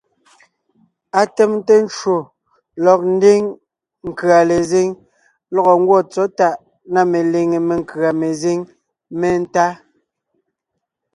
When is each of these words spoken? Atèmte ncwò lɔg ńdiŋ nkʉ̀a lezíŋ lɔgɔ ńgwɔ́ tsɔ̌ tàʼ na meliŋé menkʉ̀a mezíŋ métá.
Atèmte 1.21 1.73
ncwò 1.85 2.17
lɔg 2.85 3.01
ńdiŋ 3.15 3.41
nkʉ̀a 4.07 4.39
lezíŋ 4.49 4.89
lɔgɔ 5.53 5.73
ńgwɔ́ 5.81 6.01
tsɔ̌ 6.11 6.25
tàʼ 6.37 6.55
na 6.93 7.01
meliŋé 7.11 7.57
menkʉ̀a 7.69 8.09
mezíŋ 8.21 8.59
métá. 9.19 9.65